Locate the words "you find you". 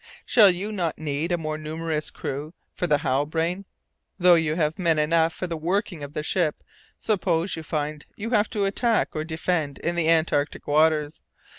7.55-8.31